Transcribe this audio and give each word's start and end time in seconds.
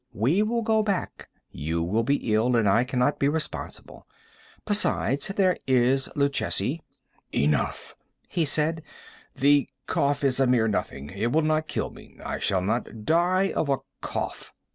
We 0.15 0.41
will 0.41 0.63
go 0.63 0.81
back; 0.81 1.29
you 1.51 1.83
will 1.83 2.01
be 2.01 2.33
ill, 2.33 2.55
and 2.55 2.67
I 2.67 2.83
cannot 2.85 3.19
be 3.19 3.29
responsible. 3.29 4.07
Besides, 4.65 5.27
there 5.27 5.57
is 5.67 6.09
Luchesi—" 6.15 6.81
"Enough," 7.31 7.95
he 8.27 8.43
said; 8.43 8.81
"the 9.35 9.69
cough 9.85 10.23
is 10.23 10.39
a 10.39 10.47
mere 10.47 10.67
nothing; 10.67 11.11
it 11.11 11.31
will 11.31 11.43
not 11.43 11.67
kill 11.67 11.91
me. 11.91 12.17
I 12.25 12.39
shall 12.39 12.61
not 12.63 13.05
die 13.05 13.51
of 13.55 13.69
a 13.69 13.77
cough." 14.01 14.51